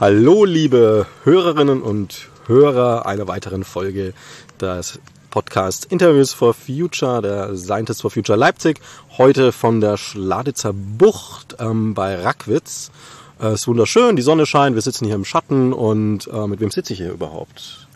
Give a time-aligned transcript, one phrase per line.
[0.00, 4.14] Hallo, liebe Hörerinnen und Hörer einer weiteren Folge
[4.58, 4.98] des
[5.30, 8.80] Podcast Interviews for Future, der Scientists for Future Leipzig.
[9.16, 12.90] Heute von der Schladitzer Bucht ähm, bei Rackwitz.
[13.38, 16.60] Es äh, ist wunderschön, die Sonne scheint, wir sitzen hier im Schatten und äh, mit
[16.60, 17.86] wem sitze ich hier überhaupt?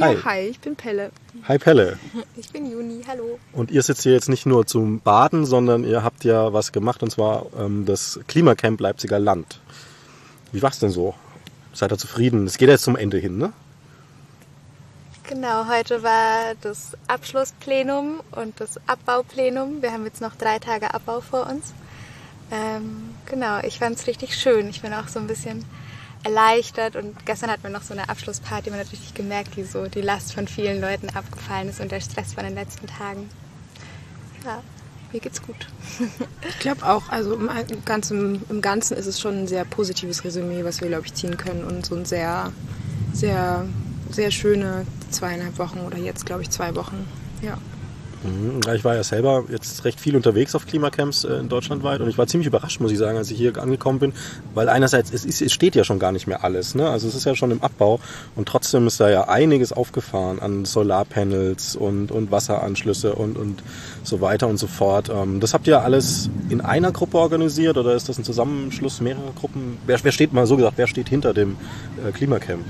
[0.00, 0.14] Hi.
[0.14, 1.10] Ja, hi, ich bin Pelle.
[1.46, 1.98] Hi Pelle.
[2.36, 3.38] Ich bin Juni, hallo.
[3.52, 7.02] Und ihr sitzt hier jetzt nicht nur zum Baden, sondern ihr habt ja was gemacht
[7.02, 9.60] und zwar ähm, das Klimacamp Leipziger Land.
[10.50, 11.14] Wie war's denn so?
[11.72, 12.46] seid ihr zufrieden?
[12.46, 13.52] Es geht jetzt zum Ende hin, ne?
[15.32, 19.80] Genau, heute war das Abschlussplenum und das Abbauplenum.
[19.80, 21.72] Wir haben jetzt noch drei Tage Abbau vor uns.
[22.50, 24.68] Ähm, genau, ich fand es richtig schön.
[24.68, 25.64] Ich bin auch so ein bisschen
[26.22, 28.68] erleichtert und gestern hatten wir noch so eine Abschlussparty.
[28.68, 32.02] Man hat richtig gemerkt, wie so die Last von vielen Leuten abgefallen ist und der
[32.02, 33.30] Stress von den letzten Tagen.
[34.44, 34.62] Ja,
[35.14, 35.66] mir geht's gut.
[36.46, 37.48] ich glaube auch, also im
[37.86, 41.38] Ganzen, im Ganzen ist es schon ein sehr positives Resümee, was wir, glaube ich, ziehen
[41.38, 42.52] können und so ein sehr,
[43.14, 43.64] sehr,
[44.10, 47.06] sehr schöne zweieinhalb Wochen oder jetzt, glaube ich, zwei Wochen.
[47.42, 47.58] Ja.
[48.24, 48.60] Mhm.
[48.74, 52.08] Ich war ja selber jetzt recht viel unterwegs auf Klimacamps äh, in Deutschland weit und
[52.08, 54.12] ich war ziemlich überrascht, muss ich sagen, als ich hier angekommen bin,
[54.54, 56.88] weil einerseits, es, ist, es steht ja schon gar nicht mehr alles, ne?
[56.88, 57.98] also es ist ja schon im Abbau
[58.36, 63.62] und trotzdem ist da ja einiges aufgefahren an Solarpanels und, und Wasseranschlüsse und, und
[64.04, 65.10] so weiter und so fort.
[65.12, 69.32] Ähm, das habt ihr alles in einer Gruppe organisiert oder ist das ein Zusammenschluss mehrerer
[69.38, 69.78] Gruppen?
[69.86, 71.56] Wer, wer steht mal so gesagt, wer steht hinter dem
[72.06, 72.64] äh, Klimacamp?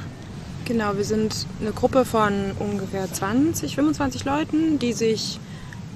[0.65, 5.41] Genau, wir sind eine Gruppe von ungefähr 20, 25 Leuten, die sich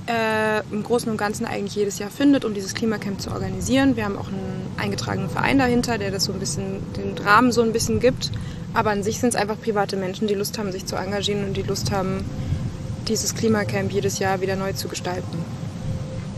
[0.08, 3.96] äh, im Großen und Ganzen eigentlich jedes Jahr findet, um dieses Klimacamp zu organisieren.
[3.96, 7.62] Wir haben auch einen eingetragenen Verein dahinter, der das so ein bisschen, den Rahmen so
[7.62, 8.32] ein bisschen gibt.
[8.74, 11.56] Aber an sich sind es einfach private Menschen, die Lust haben, sich zu engagieren und
[11.56, 12.24] die Lust haben,
[13.08, 15.44] dieses Klimacamp jedes Jahr wieder neu zu gestalten.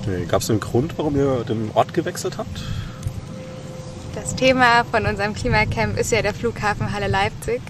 [0.03, 0.25] Okay.
[0.28, 2.62] Gab es einen Grund, warum ihr den Ort gewechselt habt?
[4.15, 7.61] Das Thema von unserem Klimacamp ist ja der Flughafen Halle Leipzig.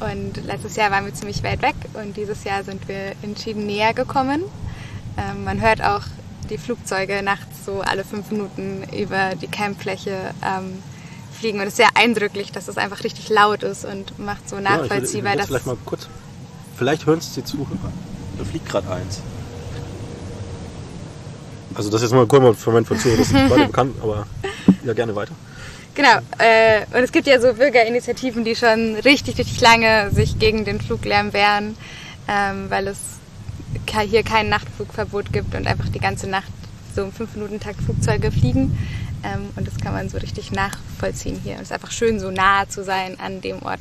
[0.00, 3.92] Und letztes Jahr waren wir ziemlich weit weg und dieses Jahr sind wir entschieden näher
[3.92, 4.42] gekommen.
[5.18, 6.02] Ähm, man hört auch
[6.48, 10.82] die Flugzeuge nachts so alle fünf Minuten über die Campfläche ähm,
[11.38, 11.58] fliegen.
[11.58, 15.34] Und es ist sehr eindrücklich, dass es einfach richtig laut ist und macht so nachvollziehbar.
[15.34, 16.08] Ja, ich vielleicht mal kurz.
[16.76, 17.92] Vielleicht hören es die Zuhörer.
[18.38, 19.20] Da fliegt gerade eins.
[21.74, 24.26] Also das ist mal kurz für Moment von Zuhörer, das ist bekannt, aber
[24.84, 25.34] ja gerne weiter.
[25.94, 26.18] Genau.
[26.38, 30.80] Äh, und es gibt ja so Bürgerinitiativen, die schon richtig, richtig lange sich gegen den
[30.80, 31.76] Fluglärm wehren,
[32.28, 32.98] ähm, weil es
[34.08, 36.50] hier kein Nachtflugverbot gibt und einfach die ganze Nacht
[36.94, 38.78] so im 5-Minuten-Takt Flugzeuge fliegen.
[39.22, 41.54] Ähm, und das kann man so richtig nachvollziehen hier.
[41.54, 43.80] Und es ist einfach schön, so nah zu sein an dem Ort,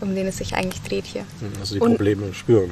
[0.00, 1.24] um den es sich eigentlich dreht hier.
[1.60, 2.70] Also die Probleme und spüren.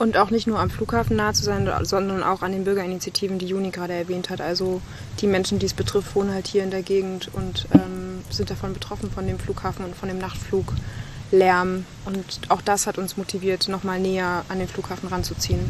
[0.00, 3.44] Und auch nicht nur am Flughafen nah zu sein, sondern auch an den Bürgerinitiativen, die
[3.44, 4.40] Juni gerade erwähnt hat.
[4.40, 4.80] Also
[5.20, 8.72] die Menschen, die es betrifft, wohnen halt hier in der Gegend und ähm, sind davon
[8.72, 11.84] betroffen, von dem Flughafen und von dem Nachtfluglärm.
[12.06, 15.60] Und auch das hat uns motiviert, nochmal näher an den Flughafen ranzuziehen.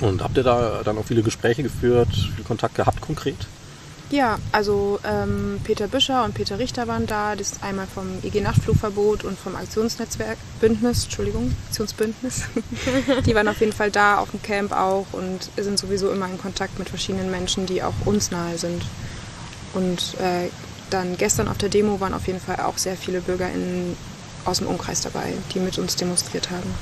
[0.00, 3.46] Und habt ihr da dann auch viele Gespräche geführt, viel Kontakt gehabt konkret?
[4.10, 7.34] Ja, also ähm, Peter Büscher und Peter Richter waren da.
[7.34, 12.44] Das ist einmal vom IG Nachtflugverbot und vom Aktionsnetzwerk Bündnis, Entschuldigung, Aktionsbündnis.
[13.26, 16.38] die waren auf jeden Fall da, auf dem Camp auch und sind sowieso immer in
[16.38, 18.84] Kontakt mit verschiedenen Menschen, die auch uns nahe sind.
[19.74, 20.50] Und äh,
[20.90, 23.96] dann gestern auf der Demo waren auf jeden Fall auch sehr viele BürgerInnen
[24.44, 26.72] aus dem Umkreis dabei, die mit uns demonstriert haben.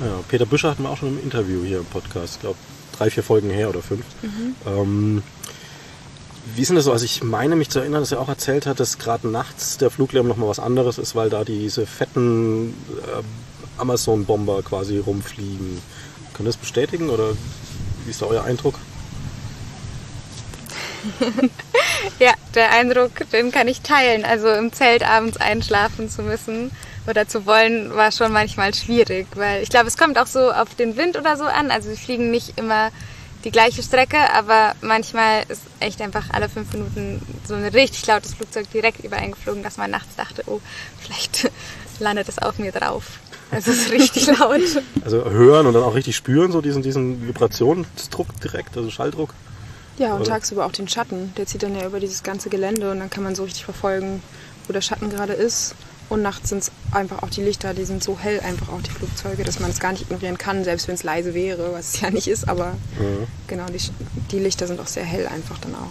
[0.00, 2.58] Ja, Peter Büscher hatten wir auch schon im Interview hier im Podcast, ich glaube
[2.96, 4.04] drei, vier Folgen her oder fünf.
[4.22, 4.56] Mhm.
[4.66, 5.22] Ähm,
[6.54, 6.92] wie ist denn das so?
[6.92, 9.90] Also ich meine mich zu erinnern, dass er auch erzählt hat, dass gerade nachts der
[9.90, 13.22] Fluglärm nochmal was anderes ist, weil da diese fetten äh,
[13.78, 15.80] Amazon-Bomber quasi rumfliegen.
[16.34, 17.30] Können das bestätigen oder
[18.04, 18.74] wie ist da euer Eindruck?
[22.18, 24.24] ja, der Eindruck, den kann ich teilen.
[24.24, 26.70] Also im Zelt abends einschlafen zu müssen
[27.06, 30.74] oder zu wollen, war schon manchmal schwierig, weil ich glaube, es kommt auch so auf
[30.74, 31.70] den Wind oder so an.
[31.70, 32.90] Also sie fliegen nicht immer
[33.44, 38.34] die gleiche Strecke, aber manchmal ist echt einfach alle fünf Minuten so ein richtig lautes
[38.34, 40.60] Flugzeug direkt übereingeflogen, dass man nachts dachte, oh,
[40.98, 41.50] vielleicht
[42.00, 43.04] landet es auf mir drauf.
[43.50, 44.60] Also es ist richtig laut.
[45.04, 49.34] Also hören und dann auch richtig spüren, so diesen, diesen Vibrationsdruck direkt, also Schalldruck.
[49.98, 50.30] Ja, und Oder?
[50.30, 51.32] tagsüber auch den Schatten.
[51.36, 54.22] Der zieht dann ja über dieses ganze Gelände und dann kann man so richtig verfolgen,
[54.66, 55.74] wo der Schatten gerade ist.
[56.08, 58.90] Und nachts sind es einfach auch die Lichter, die sind so hell, einfach auch die
[58.90, 62.00] Flugzeuge, dass man es gar nicht ignorieren kann, selbst wenn es leise wäre, was es
[62.00, 62.48] ja nicht ist.
[62.48, 63.26] Aber mhm.
[63.46, 63.80] genau, die,
[64.30, 65.90] die, Lichter sind auch sehr hell einfach dann auch.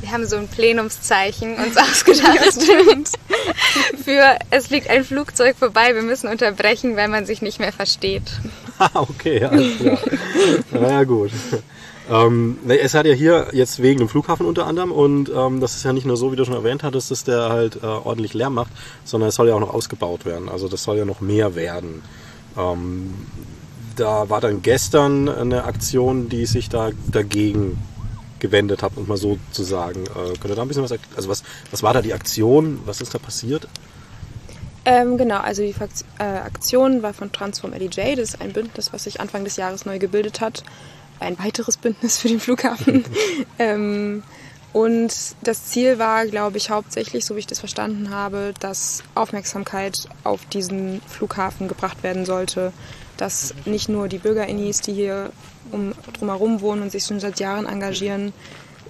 [0.00, 2.62] Wir haben so ein Plenumszeichen uns ausgedacht.
[4.04, 8.22] Für es fliegt ein Flugzeug vorbei, wir müssen unterbrechen, weil man sich nicht mehr versteht.
[8.78, 9.98] Ah, okay, alles klar.
[10.72, 11.30] naja, gut.
[12.12, 15.84] Ähm, es hat ja hier jetzt wegen dem Flughafen unter anderem und ähm, das ist
[15.84, 18.52] ja nicht nur so, wie du schon erwähnt hattest, dass der halt äh, ordentlich Lärm
[18.52, 18.70] macht,
[19.04, 20.50] sondern es soll ja auch noch ausgebaut werden.
[20.50, 22.02] Also das soll ja noch mehr werden.
[22.58, 23.14] Ähm,
[23.96, 27.78] da war dann gestern eine Aktion, die sich da dagegen
[28.40, 30.04] gewendet hat, um mal so zu sagen.
[30.04, 32.80] Äh, könnt ihr da ein bisschen was Also was, was war da die Aktion?
[32.84, 33.68] Was ist da passiert?
[34.84, 38.16] Ähm, genau, also die Fakt äh, Aktion war von Transform LEJ.
[38.16, 40.64] Das ist ein Bündnis, was sich Anfang des Jahres neu gebildet hat.
[41.20, 43.04] Ein weiteres Bündnis für den Flughafen.
[43.58, 44.22] ähm,
[44.72, 45.12] und
[45.42, 50.46] das Ziel war, glaube ich, hauptsächlich, so wie ich das verstanden habe, dass Aufmerksamkeit auf
[50.46, 52.72] diesen Flughafen gebracht werden sollte.
[53.18, 55.30] Dass nicht nur die BürgerInis, die hier
[55.70, 58.32] um, drumherum wohnen und sich schon seit Jahren engagieren,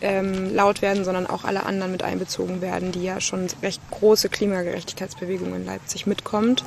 [0.00, 4.28] ähm, laut werden, sondern auch alle anderen mit einbezogen werden, die ja schon recht große
[4.28, 6.64] Klimagerechtigkeitsbewegung in Leipzig mitkommt.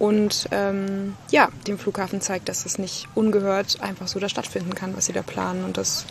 [0.00, 4.96] Und ähm, ja, dem Flughafen zeigt, dass es nicht ungehört einfach so da stattfinden kann,
[4.96, 6.06] was sie da planen und dass,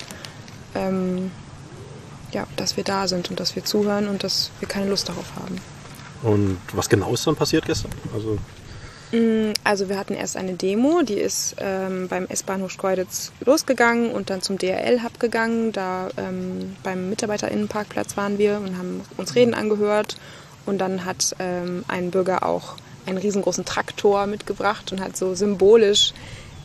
[0.76, 1.32] ähm,
[2.32, 5.36] ja, dass wir da sind und dass wir zuhören und dass wir keine Lust darauf
[5.36, 5.60] haben.
[6.22, 7.92] Und was genau ist dann passiert gestern?
[8.14, 8.38] Also
[9.12, 14.30] Mm, also wir hatten erst eine Demo, die ist ähm, beim S-Bahnhof Schkeuditz losgegangen und
[14.30, 15.72] dann zum DRL-Hub gegangen.
[15.72, 20.18] Da ähm, beim Mitarbeiterinnenparkplatz waren wir und haben uns Reden angehört.
[20.66, 22.76] Und dann hat ähm, ein Bürger auch
[23.10, 26.14] einen riesengroßen Traktor mitgebracht und hat so symbolisch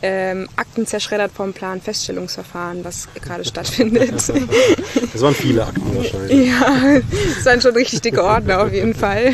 [0.01, 4.13] ähm, Akten zerschreddert vom Plan-Feststellungsverfahren, was gerade stattfindet.
[4.13, 6.47] Das waren viele Akten wahrscheinlich.
[6.55, 7.01] Ja,
[7.35, 9.33] das waren schon richtig dicke Ordner auf jeden Fall.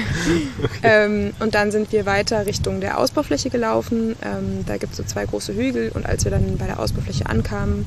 [0.63, 0.69] Okay.
[0.84, 4.16] Ähm, und dann sind wir weiter Richtung der Ausbaufläche gelaufen.
[4.24, 7.25] Ähm, da gibt es so zwei große Hügel und als wir dann bei der Ausbaufläche
[7.25, 7.86] ankamen,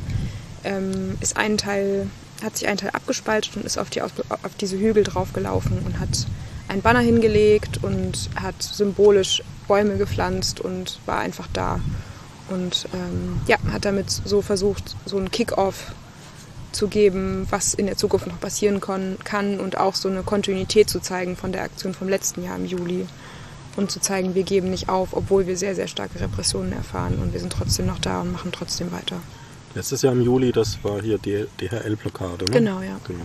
[0.64, 2.08] ähm, ist ein Teil,
[2.42, 4.12] hat sich ein Teil abgespaltet und ist auf, die auf
[4.60, 6.26] diese Hügel draufgelaufen und hat
[6.74, 11.80] ein Banner hingelegt und hat symbolisch Bäume gepflanzt und war einfach da.
[12.50, 15.92] Und ähm, ja, hat damit so versucht, so einen Kick-off
[16.72, 21.00] zu geben, was in der Zukunft noch passieren kann und auch so eine Kontinuität zu
[21.00, 23.06] zeigen von der Aktion vom letzten Jahr im Juli
[23.76, 27.32] und zu zeigen, wir geben nicht auf, obwohl wir sehr, sehr starke Repressionen erfahren und
[27.32, 29.20] wir sind trotzdem noch da und machen trotzdem weiter.
[29.76, 32.50] Letztes Jahr im Juli, das war hier die DHL-Blockade, ne?
[32.50, 32.98] Genau, ja.
[33.06, 33.24] Genau.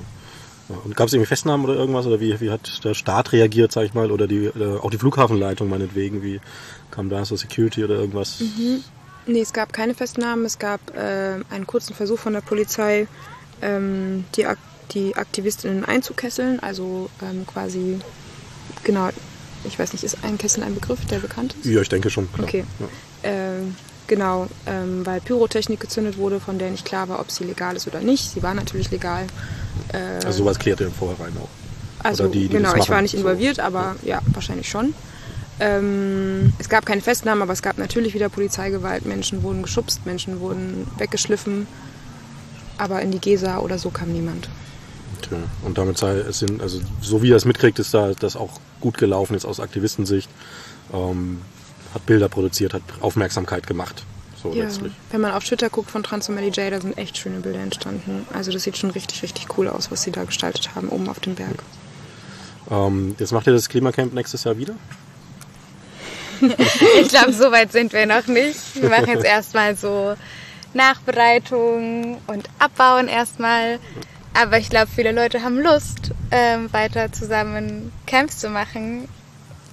[0.69, 2.06] Und gab es irgendwie Festnahmen oder irgendwas?
[2.06, 4.12] Oder wie, wie hat der Staat reagiert, sag ich mal?
[4.12, 6.21] Oder die, äh, auch die Flughafenleitung meinetwegen?
[6.21, 6.39] Wie
[6.92, 8.39] kam da so Security oder irgendwas?
[8.39, 8.83] Mhm.
[9.25, 10.45] Nee, es gab keine Festnahmen.
[10.45, 13.07] Es gab äh, einen kurzen Versuch von der Polizei,
[13.62, 14.57] ähm, die, Ak
[14.92, 16.60] die Aktivistinnen einzukesseln.
[16.60, 18.00] Also ähm, quasi,
[18.83, 19.10] genau,
[19.63, 21.66] ich weiß nicht, ist ein Kessel ein Begriff, der bekannt ist?
[21.66, 22.31] Ja, ich denke schon.
[22.31, 22.48] Klar.
[22.48, 22.66] Okay.
[23.24, 23.30] Ja.
[23.30, 23.62] Äh,
[24.07, 27.88] genau, ähm, weil Pyrotechnik gezündet wurde, von der nicht klar war, ob sie legal ist
[27.88, 28.31] oder nicht.
[28.31, 29.27] Sie war natürlich legal.
[29.94, 31.50] Äh, also sowas klärt ihr im Vorhinein auch.
[32.03, 33.63] Also die, die genau, ich war nicht involviert, so.
[33.63, 34.21] aber ja.
[34.33, 34.94] wahrscheinlich schon.
[35.59, 39.06] Ähm, es gab keine Festnahmen, aber es gab natürlich wieder Polizeigewalt.
[39.06, 41.68] Menschen wurden geschubst, Menschen wurden weggeschliffen.
[42.77, 44.47] Aber in die Gesa oder so kam niemand.
[45.18, 45.36] Okay.
[45.65, 48.62] Und damit sei es sind, also so wie er es mitkriegt, ist da das auch
[48.80, 50.30] gut gelaufen jetzt aus Aktivistensicht.
[50.94, 51.42] Ähm,
[51.94, 54.06] hat Bilder produziert, hat Aufmerksamkeit gemacht.
[54.41, 54.94] So ja, letztlich.
[55.12, 58.25] Wenn man auf Twitter guckt von Transformally J, da sind echt schöne Bilder entstanden.
[58.33, 61.19] Also das sieht schon richtig, richtig cool aus, was sie da gestaltet haben, oben auf
[61.19, 61.64] dem Berg.
[62.71, 64.75] Ähm, jetzt macht ihr das Klimacamp nächstes Jahr wieder?
[67.02, 68.59] ich glaube, so weit sind wir noch nicht.
[68.75, 70.16] Wir machen jetzt erstmal so
[70.73, 73.80] Nachbereitung und Abbauen erstmal.
[74.33, 79.09] Aber ich glaube, viele Leute haben Lust, ähm, weiter zusammen Camps zu machen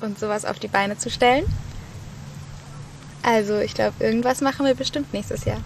[0.01, 1.45] und sowas auf die Beine zu stellen.
[3.23, 5.59] Also ich glaube, irgendwas machen wir bestimmt nächstes Jahr.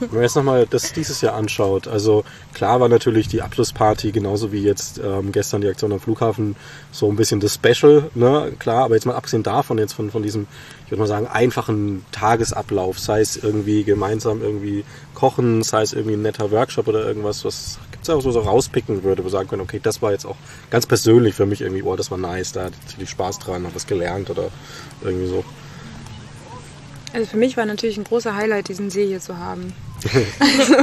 [0.00, 4.52] Wenn man jetzt nochmal das dieses Jahr anschaut, also klar war natürlich die Abschlussparty genauso
[4.52, 6.56] wie jetzt ähm, gestern die Aktion am Flughafen
[6.90, 8.52] so ein bisschen das Special, ne?
[8.58, 10.46] Klar, aber jetzt mal abgesehen davon, jetzt von, von diesem,
[10.84, 14.84] ich würde mal sagen, einfachen Tagesablauf, sei es irgendwie gemeinsam irgendwie
[15.14, 19.02] kochen, sei es irgendwie ein netter Workshop oder irgendwas, was gibt's auch so, so rauspicken
[19.02, 20.36] würde, wo sagen können, okay, das war jetzt auch
[20.70, 23.74] ganz persönlich für mich irgendwie, oh, das war nice, da hatte ich Spaß dran, habe
[23.74, 24.48] was gelernt oder
[25.02, 25.44] irgendwie so.
[27.12, 29.72] Also für mich war natürlich ein großer Highlight, diesen See hier zu haben.
[30.38, 30.74] also,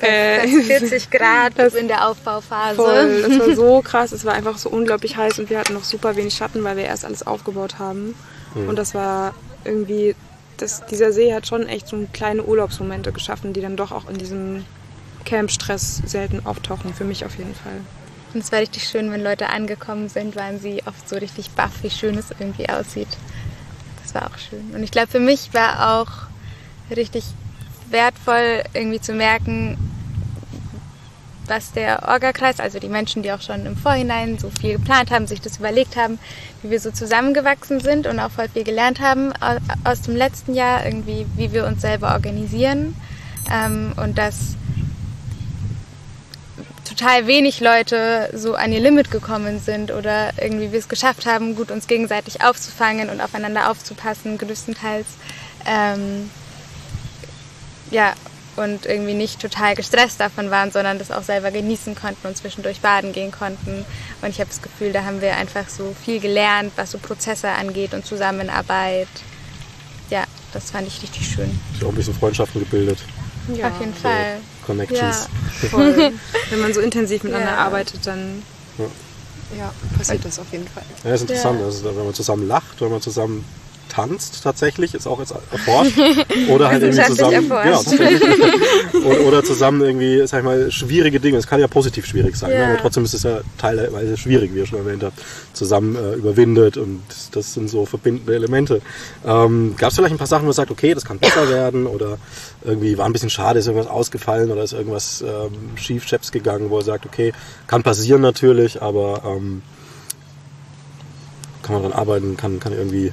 [0.00, 2.76] äh, 40 Grad das in der Aufbauphase.
[2.76, 5.84] Voll, das war so krass, es war einfach so unglaublich heiß und wir hatten noch
[5.84, 8.14] super wenig Schatten, weil wir erst alles aufgebaut haben.
[8.54, 8.68] Mhm.
[8.68, 9.34] Und das war
[9.64, 10.14] irgendwie,
[10.56, 14.18] das, dieser See hat schon echt so kleine Urlaubsmomente geschaffen, die dann doch auch in
[14.18, 14.64] diesem
[15.24, 17.80] Camp-Stress selten auftauchen, für mich auf jeden Fall.
[18.34, 21.70] Und es war richtig schön, wenn Leute angekommen sind, waren sie oft so richtig baff,
[21.82, 23.08] wie schön es irgendwie aussieht
[24.12, 24.72] war auch schön.
[24.74, 26.10] Und ich glaube, für mich war auch
[26.94, 27.24] richtig
[27.90, 29.78] wertvoll, irgendwie zu merken,
[31.46, 35.26] was der Orga-Kreis, also die Menschen, die auch schon im Vorhinein so viel geplant haben,
[35.26, 36.18] sich das überlegt haben,
[36.62, 39.32] wie wir so zusammengewachsen sind und auch voll viel gelernt haben
[39.84, 42.96] aus dem letzten Jahr, irgendwie, wie wir uns selber organisieren.
[43.52, 44.56] Ähm, und dass
[46.94, 51.56] total wenig Leute so an ihr Limit gekommen sind oder irgendwie wir es geschafft haben,
[51.56, 55.06] gut uns gegenseitig aufzufangen und aufeinander aufzupassen, größtenteils.
[55.66, 56.30] Ähm,
[57.90, 58.14] ja,
[58.56, 62.80] und irgendwie nicht total gestresst davon waren, sondern das auch selber genießen konnten und zwischendurch
[62.80, 63.84] baden gehen konnten.
[64.22, 67.48] Und ich habe das Gefühl, da haben wir einfach so viel gelernt, was so Prozesse
[67.48, 69.08] angeht und Zusammenarbeit.
[70.10, 71.58] Ja, das fand ich richtig schön.
[71.76, 72.98] Ich auch ein bisschen Freundschaften gebildet.
[73.52, 73.68] Ja.
[73.68, 74.38] Auf jeden Fall.
[74.64, 75.28] Connections.
[75.62, 75.94] Ja, voll.
[76.50, 77.58] Wenn man so intensiv miteinander ja.
[77.58, 78.42] arbeitet, dann
[78.78, 78.84] ja.
[79.58, 80.84] ja passiert das auf jeden Fall.
[81.04, 81.60] Ja, ist interessant.
[81.62, 83.44] Also, wenn man zusammen lacht, wenn man zusammen
[83.94, 85.96] tanzt tatsächlich, ist auch jetzt erforscht.
[86.48, 87.48] Oder halt irgendwie zusammen.
[87.48, 87.80] Ja,
[89.04, 91.38] oder, oder, zusammen irgendwie, sag ich mal, schwierige Dinge.
[91.38, 92.56] Es kann ja positiv schwierig sein, ne?
[92.56, 92.68] ja.
[92.70, 95.18] aber trotzdem ist es ja teilweise schwierig, wie ihr schon erwähnt habt,
[95.52, 98.80] zusammen äh, überwindet und das, das, sind so verbindende Elemente.
[99.24, 101.86] Ähm, Gab es vielleicht ein paar Sachen, wo man sagt, okay, das kann besser werden
[101.86, 102.18] oder
[102.64, 106.70] irgendwie war ein bisschen schade, ist irgendwas ausgefallen oder ist irgendwas ähm, schief, Chaps gegangen,
[106.70, 107.32] wo er sagt, okay,
[107.66, 109.62] kann passieren natürlich, aber ähm,
[111.62, 113.12] kann man dran arbeiten, kann, kann irgendwie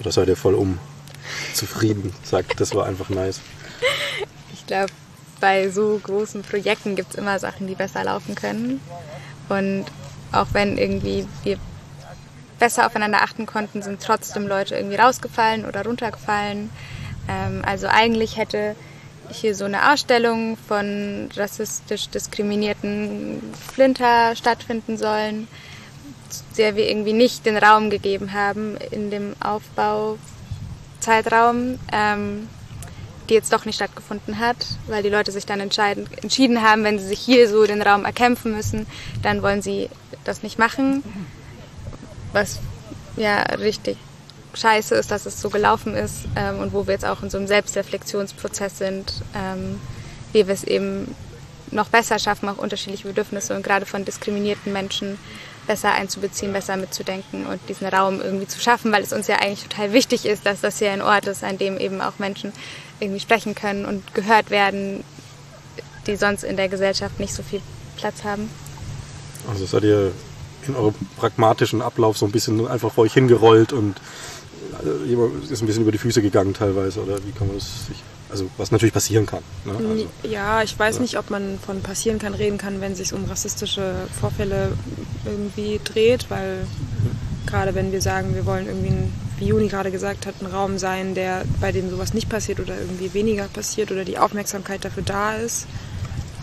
[0.00, 0.78] oder seid ihr voll um
[1.54, 2.12] zufrieden?
[2.24, 3.40] Sagt, das war einfach nice.
[4.52, 4.92] Ich glaube,
[5.40, 8.80] bei so großen Projekten gibt es immer Sachen, die besser laufen können.
[9.48, 9.84] Und
[10.32, 11.58] auch wenn irgendwie wir
[12.58, 16.70] besser aufeinander achten konnten, sind trotzdem Leute irgendwie rausgefallen oder runtergefallen.
[17.28, 18.76] Ähm, also eigentlich hätte
[19.30, 23.40] hier so eine Ausstellung von rassistisch diskriminierten
[23.72, 25.46] Flinter stattfinden sollen
[26.58, 32.48] der wir irgendwie nicht den Raum gegeben haben in dem Aufbauzeitraum, ähm,
[33.28, 34.56] die jetzt doch nicht stattgefunden hat,
[34.88, 38.52] weil die Leute sich dann entschieden haben, wenn sie sich hier so den Raum erkämpfen
[38.52, 38.86] müssen,
[39.22, 39.88] dann wollen sie
[40.24, 41.02] das nicht machen.
[42.32, 42.58] Was
[43.16, 43.96] ja richtig
[44.54, 47.38] scheiße ist, dass es so gelaufen ist ähm, und wo wir jetzt auch in so
[47.38, 49.80] einem Selbstreflexionsprozess sind, ähm,
[50.32, 51.14] wie wir es eben
[51.70, 55.18] noch besser schaffen, auch unterschiedliche Bedürfnisse und gerade von diskriminierten Menschen
[55.70, 59.62] besser einzubeziehen, besser mitzudenken und diesen Raum irgendwie zu schaffen, weil es uns ja eigentlich
[59.62, 62.52] total wichtig ist, dass das hier ein Ort ist, an dem eben auch Menschen
[62.98, 65.04] irgendwie sprechen können und gehört werden,
[66.08, 67.60] die sonst in der Gesellschaft nicht so viel
[67.96, 68.50] Platz haben.
[69.48, 70.10] Also seid ihr
[70.66, 73.94] in eurem pragmatischen Ablauf so ein bisschen einfach vor euch hingerollt und
[74.84, 78.02] äh, ist ein bisschen über die Füße gegangen teilweise oder wie kann man das sich
[78.30, 79.42] also was natürlich passieren kann.
[79.64, 79.74] Ne?
[79.76, 81.02] Also, ja, ich weiß ja.
[81.02, 84.72] nicht, ob man von passieren kann reden kann, wenn es sich um rassistische Vorfälle
[85.24, 86.66] irgendwie dreht, weil
[87.46, 90.78] gerade wenn wir sagen, wir wollen irgendwie, ein, wie Juni gerade gesagt hat, ein Raum
[90.78, 95.02] sein, der bei dem sowas nicht passiert oder irgendwie weniger passiert oder die Aufmerksamkeit dafür
[95.02, 95.66] da ist.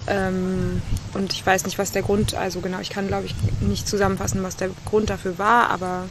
[0.08, 0.82] Ähm,
[1.14, 4.44] und ich weiß nicht, was der Grund, also genau, ich kann glaube ich nicht zusammenfassen,
[4.44, 6.06] was der Grund dafür war, aber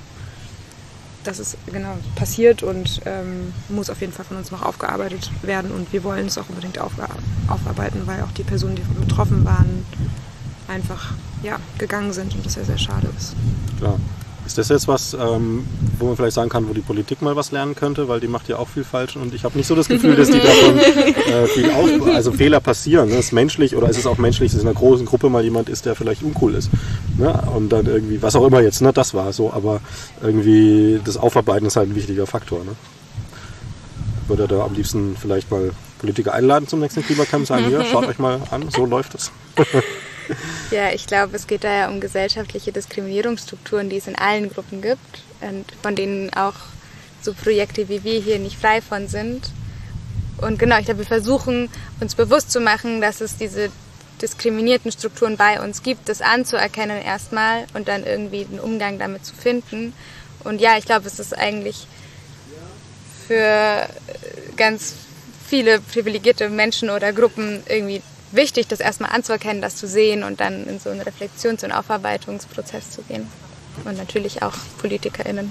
[1.26, 5.70] das ist genau passiert und ähm, muss auf jeden Fall von uns noch aufgearbeitet werden
[5.70, 9.84] und wir wollen es auch unbedingt aufarbeiten, weil auch die Personen, die betroffen waren,
[10.68, 13.34] einfach ja, gegangen sind und das ja sehr schade ist.
[13.78, 13.98] Klar.
[14.46, 15.66] Ist das jetzt was, ähm,
[15.98, 18.48] wo man vielleicht sagen kann, wo die Politik mal was lernen könnte, weil die macht
[18.48, 20.78] ja auch viel falsch und ich habe nicht so das Gefühl, dass die davon
[21.32, 23.08] äh, viel auf, also Fehler passieren.
[23.08, 23.16] Ne?
[23.16, 25.84] Ist menschlich oder ist es auch menschlich, dass in einer großen Gruppe mal jemand ist,
[25.84, 26.70] der vielleicht uncool ist.
[27.18, 27.32] Ne?
[27.54, 28.92] Und dann irgendwie, was auch immer jetzt, ne?
[28.92, 29.80] das war so, aber
[30.22, 32.60] irgendwie das Aufarbeiten ist halt ein wichtiger Faktor.
[32.60, 32.72] Ne?
[34.28, 38.18] Würde da am liebsten vielleicht mal Politiker einladen zum nächsten Klimacamp, sagen, hier, schaut euch
[38.18, 39.32] mal an, so läuft es.
[40.70, 44.82] Ja, ich glaube, es geht da ja um gesellschaftliche Diskriminierungsstrukturen, die es in allen Gruppen
[44.82, 46.54] gibt und von denen auch
[47.22, 49.50] so Projekte wie wir hier nicht frei von sind.
[50.38, 51.68] Und genau, ich glaube, wir versuchen
[52.00, 53.70] uns bewusst zu machen, dass es diese
[54.20, 59.34] diskriminierten Strukturen bei uns gibt, das anzuerkennen erstmal und dann irgendwie den Umgang damit zu
[59.34, 59.92] finden.
[60.44, 61.86] Und ja, ich glaube, es ist eigentlich
[63.26, 63.88] für
[64.56, 64.94] ganz
[65.46, 68.02] viele privilegierte Menschen oder Gruppen irgendwie
[68.36, 72.90] wichtig, das erstmal anzuerkennen, das zu sehen und dann in so einen Reflexions- und Aufarbeitungsprozess
[72.90, 73.28] zu gehen.
[73.84, 75.50] Und natürlich auch PolitikerInnen.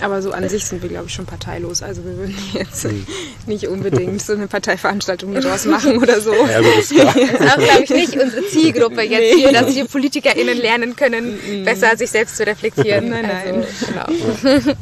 [0.00, 1.82] Aber so an sich sind wir, glaube ich, schon parteilos.
[1.82, 3.06] Also wir würden jetzt mhm.
[3.46, 6.32] nicht unbedingt so eine Parteiveranstaltung draus machen oder so.
[6.34, 7.14] Ja, das ist, klar.
[7.14, 9.42] das ist auch, glaube ich, nicht unsere Zielgruppe jetzt nee.
[9.42, 11.64] hier, dass wir PolitikerInnen lernen können, mhm.
[11.64, 13.08] besser sich selbst zu reflektieren.
[13.08, 13.64] Nein, nein.
[13.64, 14.76] Also, genau.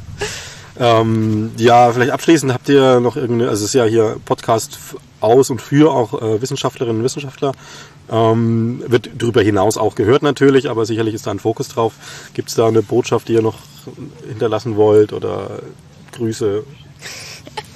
[0.79, 4.79] Ähm, ja, vielleicht abschließend habt ihr noch irgendeine, also es ist ja hier Podcast
[5.21, 7.53] aus und für auch äh, Wissenschaftlerinnen und Wissenschaftler.
[8.11, 11.95] Ähm, wird darüber hinaus auch gehört natürlich, aber sicherlich ist da ein Fokus drauf.
[12.35, 13.59] Gibt es da eine Botschaft, die ihr noch
[14.29, 15.61] hinterlassen wollt oder
[16.13, 16.65] Grüße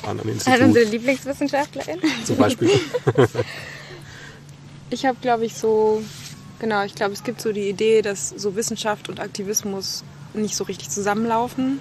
[0.06, 0.54] an ein Institut?
[0.60, 2.00] An unsere Lieblingswissenschaftlerin?
[2.24, 2.70] Zum Beispiel.
[4.90, 6.02] Ich habe, glaube ich, so,
[6.60, 10.02] genau, ich glaube, es gibt so die Idee, dass so Wissenschaft und Aktivismus
[10.32, 11.78] nicht so richtig zusammenlaufen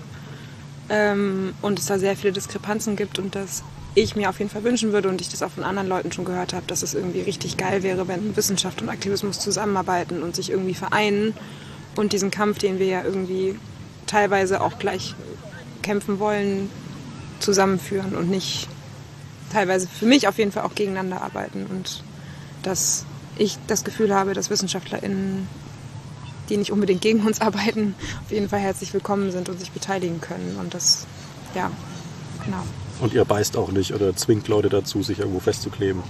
[0.89, 3.63] ähm, und es da sehr viele Diskrepanzen gibt und dass
[3.95, 6.25] ich mir auf jeden Fall wünschen würde und ich das auch von anderen Leuten schon
[6.25, 10.51] gehört habe, dass es irgendwie richtig geil wäre, wenn Wissenschaft und Aktivismus zusammenarbeiten und sich
[10.51, 11.33] irgendwie vereinen
[11.95, 13.57] und diesen Kampf, den wir ja irgendwie
[14.05, 15.15] teilweise auch gleich
[15.81, 16.69] kämpfen wollen,
[17.39, 18.67] zusammenführen und nicht
[19.51, 22.03] teilweise für mich auf jeden Fall auch gegeneinander arbeiten und
[22.63, 23.05] dass
[23.37, 25.47] ich das Gefühl habe, dass WissenschaftlerInnen,
[26.49, 30.21] die nicht unbedingt gegen uns arbeiten, auf jeden Fall herzlich willkommen sind und sich beteiligen
[30.21, 31.05] können und das,
[31.55, 31.71] ja,
[32.43, 32.63] genau.
[32.99, 36.01] Und ihr beißt auch nicht oder zwingt Leute dazu, sich irgendwo festzukleben.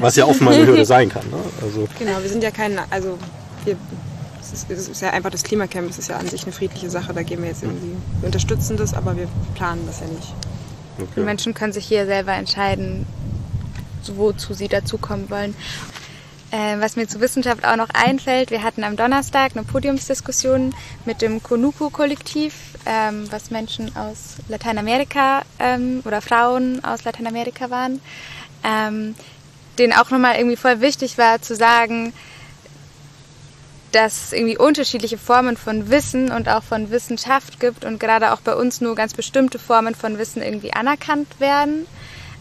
[0.00, 1.28] Was ja offenbar eine Hürde sein kann.
[1.30, 1.36] Ne?
[1.62, 3.18] Also genau, wir sind ja kein, also
[3.64, 3.76] wir,
[4.40, 6.90] es, ist, es ist ja einfach das Klimacamp, es ist ja an sich eine friedliche
[6.90, 10.34] Sache, da gehen wir jetzt irgendwie, wir unterstützen das, aber wir planen das ja nicht.
[10.98, 11.08] Okay.
[11.16, 13.06] Die Menschen können sich hier selber entscheiden,
[14.14, 15.54] wozu sie dazukommen wollen.
[16.52, 21.22] Äh, was mir zur Wissenschaft auch noch einfällt, wir hatten am Donnerstag eine Podiumsdiskussion mit
[21.22, 22.54] dem Konuku-Kollektiv,
[22.86, 28.00] ähm, was Menschen aus Lateinamerika ähm, oder Frauen aus Lateinamerika waren,
[28.64, 29.14] ähm,
[29.78, 32.12] denen auch nochmal irgendwie voll wichtig war zu sagen,
[33.92, 38.40] dass es irgendwie unterschiedliche Formen von Wissen und auch von Wissenschaft gibt und gerade auch
[38.40, 41.86] bei uns nur ganz bestimmte Formen von Wissen irgendwie anerkannt werden.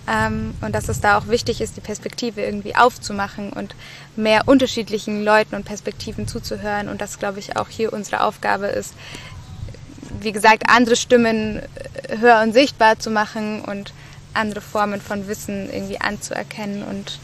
[0.10, 3.76] Ähm, und dass es da auch wichtig ist, die Perspektive irgendwie aufzumachen und
[4.16, 6.90] mehr unterschiedlichen Leuten und Perspektiven zuzuhören.
[6.90, 8.94] Und das, glaube ich, auch hier unsere Aufgabe ist,
[10.20, 13.94] wie gesagt, andere Stimmen äh, höher und sichtbar zu machen und
[14.34, 17.20] andere Formen von Wissen irgendwie anzuerkennen und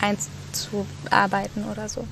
[0.00, 2.04] einzuarbeiten oder so.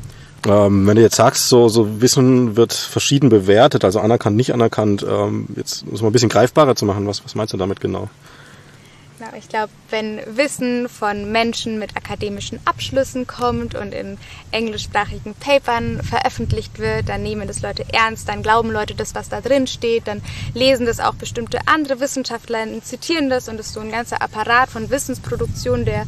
[0.46, 5.04] Ähm, wenn du jetzt sagst, so, so Wissen wird verschieden bewertet, also anerkannt, nicht anerkannt,
[5.08, 7.06] ähm, jetzt muss man ein bisschen greifbarer zu machen.
[7.06, 8.08] Was, was meinst du damit genau?
[9.22, 14.18] Genau, ich glaube, wenn Wissen von Menschen mit akademischen Abschlüssen kommt und in
[14.50, 19.40] englischsprachigen Papern veröffentlicht wird, dann nehmen das Leute ernst, dann glauben Leute das, was da
[19.40, 20.22] drin steht, dann
[20.54, 24.20] lesen das auch bestimmte andere Wissenschaftler und zitieren das und es ist so ein ganzer
[24.22, 26.04] Apparat von Wissensproduktion, der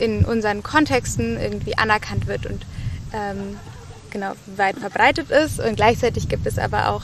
[0.00, 2.66] in unseren Kontexten irgendwie anerkannt wird und
[3.12, 3.58] ähm,
[4.10, 5.60] genau weit verbreitet ist.
[5.60, 7.02] Und gleichzeitig gibt es aber auch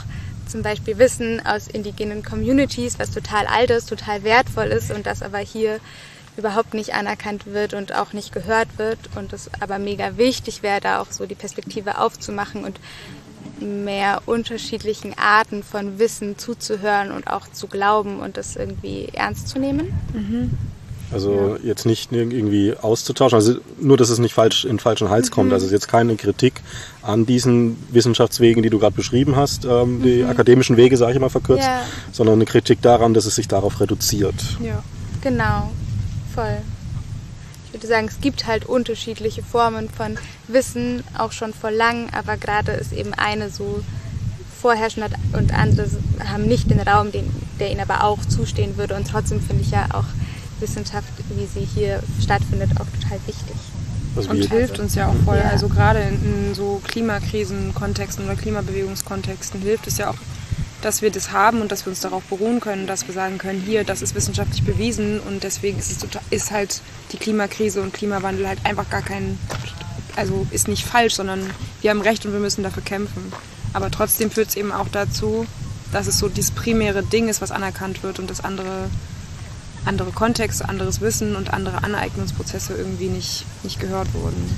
[0.57, 5.21] zum Beispiel Wissen aus indigenen Communities, was total alt ist, total wertvoll ist und das
[5.21, 5.81] aber hier
[6.38, 10.81] überhaupt nicht anerkannt wird und auch nicht gehört wird und es aber mega wichtig wäre,
[10.81, 12.81] da auch so die Perspektive aufzumachen und
[13.61, 19.59] mehr unterschiedlichen Arten von Wissen zuzuhören und auch zu glauben und das irgendwie ernst zu
[19.59, 19.92] nehmen.
[20.14, 20.57] Mhm.
[21.12, 21.69] Also ja.
[21.69, 25.35] jetzt nicht irgendwie auszutauschen, also nur, dass es nicht falsch in falschen Hals mhm.
[25.35, 25.53] kommt.
[25.53, 26.62] Also es ist jetzt keine Kritik
[27.03, 30.31] an diesen Wissenschaftswegen, die du gerade beschrieben hast, ähm, die mhm.
[30.31, 31.83] akademischen Wege, sage ich mal verkürzt, ja.
[32.12, 34.35] sondern eine Kritik daran, dass es sich darauf reduziert.
[34.61, 34.83] Ja,
[35.21, 35.71] genau,
[36.35, 36.59] voll.
[37.66, 40.16] Ich würde sagen, es gibt halt unterschiedliche Formen von
[40.49, 43.83] Wissen, auch schon vor lang, aber gerade ist eben eine so
[44.61, 45.87] vorherrschend und andere
[46.27, 48.97] haben nicht den Raum, den, der ihnen aber auch zustehen würde.
[48.97, 50.07] Und trotzdem finde ich ja auch
[50.61, 53.57] Wissenschaft, wie sie hier stattfindet, auch total wichtig.
[54.16, 55.37] Also und hilft uns ja auch voll.
[55.37, 55.51] Ja.
[55.51, 60.16] Also gerade in, in so Klimakrisenkontexten oder Klimabewegungskontexten hilft es ja auch,
[60.81, 63.61] dass wir das haben und dass wir uns darauf beruhen können, dass wir sagen können,
[63.61, 66.81] hier, das ist wissenschaftlich bewiesen und deswegen ist, es total, ist halt
[67.12, 69.38] die Klimakrise und Klimawandel halt einfach gar kein,
[70.16, 71.40] also ist nicht falsch, sondern
[71.83, 73.33] wir haben Recht und wir müssen dafür kämpfen.
[73.73, 75.47] Aber trotzdem führt es eben auch dazu,
[75.92, 78.88] dass es so dieses primäre Ding ist, was anerkannt wird und das andere
[79.87, 84.51] andere Kontexte, anderes Wissen und andere Aneignungsprozesse irgendwie nicht, nicht gehört wurden.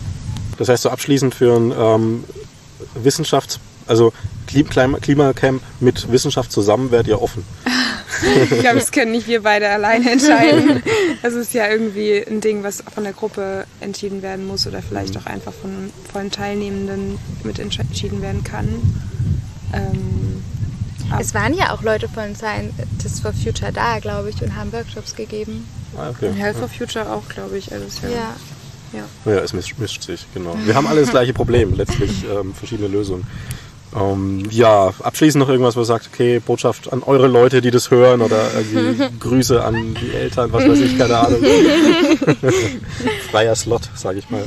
[0.58, 2.24] Das heißt, so abschließend für ein ähm,
[3.02, 4.12] Wissenschafts-, also
[4.46, 7.44] Klimacamp mit Wissenschaft zusammen wärt ihr offen?
[8.50, 10.82] ich glaube, das können nicht wir beide alleine entscheiden.
[11.20, 15.16] Das ist ja irgendwie ein Ding, was von der Gruppe entschieden werden muss oder vielleicht
[15.16, 18.68] auch einfach von, von Teilnehmenden mit entschieden werden kann.
[19.72, 20.27] Ähm,
[21.21, 25.14] es waren ja auch Leute von Scientists for Future da, glaube ich, und haben Workshops
[25.14, 25.66] gegeben.
[25.97, 26.29] Ah, okay.
[26.29, 27.73] Und Health for Future auch, glaube ich.
[27.73, 28.35] Also ja, ja.
[28.92, 29.33] Ja.
[29.33, 30.57] ja, es mischt sich, genau.
[30.64, 33.27] Wir haben alle das gleiche Problem, letztlich ähm, verschiedene Lösungen.
[33.94, 37.90] Ähm, ja, abschließend noch irgendwas, wo ihr sagt, okay, Botschaft an eure Leute, die das
[37.90, 41.40] hören oder irgendwie Grüße an die Eltern, was weiß ich, keine Ahnung.
[43.31, 44.44] Freier Slot, sage ich mal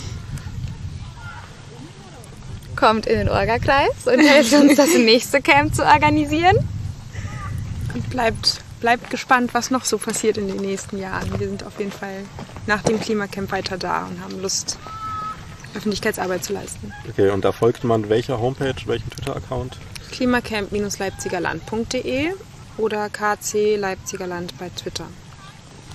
[2.82, 6.58] kommt in den Orga-Kreis und hilft uns, das nächste Camp zu organisieren.
[7.94, 11.40] Und bleibt, bleibt gespannt, was noch so passiert in den nächsten Jahren.
[11.40, 12.24] Wir sind auf jeden Fall
[12.66, 14.80] nach dem Klimacamp weiter da und haben Lust,
[15.76, 16.92] Öffentlichkeitsarbeit zu leisten.
[17.08, 19.78] Okay, und da folgt man welcher Homepage, welchem Twitter-Account?
[20.12, 22.32] Klimacamp-leipzigerland.de
[22.78, 25.06] oder KC Leipzigerland bei Twitter.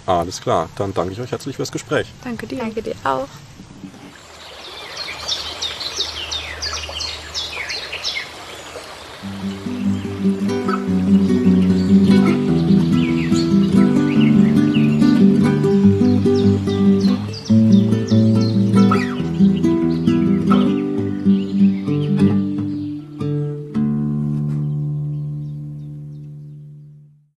[0.07, 2.07] Alles klar, dann danke ich euch herzlich fürs Gespräch.
[2.23, 2.59] Danke dir.
[2.59, 3.27] Danke dir auch.